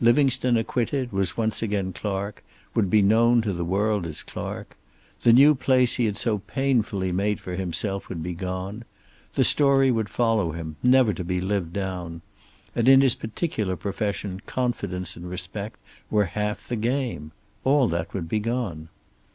Livingstone 0.00 0.56
acquitted 0.56 1.12
was 1.12 1.36
once 1.36 1.60
again 1.62 1.92
Clark, 1.92 2.42
would 2.74 2.88
be 2.88 3.02
known 3.02 3.42
to 3.42 3.52
the 3.52 3.62
world 3.62 4.06
as 4.06 4.22
Clark. 4.22 4.74
The 5.20 5.34
new 5.34 5.54
place 5.54 5.96
he 5.96 6.06
had 6.06 6.16
so 6.16 6.38
painfully 6.38 7.12
made 7.12 7.40
for 7.40 7.56
himself 7.56 8.08
would 8.08 8.22
be 8.22 8.32
gone. 8.32 8.84
The 9.34 9.44
story 9.44 9.90
would 9.90 10.08
follow 10.08 10.52
him, 10.52 10.76
never 10.82 11.12
to 11.12 11.22
be 11.24 11.42
lived 11.42 11.74
down. 11.74 12.22
And 12.74 12.88
in 12.88 13.02
his 13.02 13.14
particular 13.16 13.76
profession 13.76 14.40
confidence 14.46 15.14
and 15.14 15.28
respect 15.28 15.78
were 16.10 16.24
half 16.24 16.66
the 16.66 16.76
game. 16.76 17.32
All 17.62 17.86
that 17.88 18.14
would 18.14 18.30
be 18.30 18.40
gone. 18.40 18.88